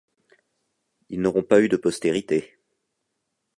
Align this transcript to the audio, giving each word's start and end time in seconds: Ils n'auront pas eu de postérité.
Ils 1.09 1.21
n'auront 1.21 1.43
pas 1.43 1.61
eu 1.61 1.69
de 1.69 1.77
postérité. 1.77 2.57